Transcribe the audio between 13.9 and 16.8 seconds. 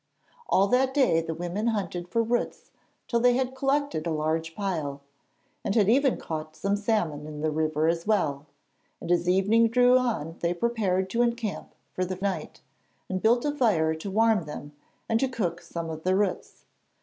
to warm them and to cook some of the roots.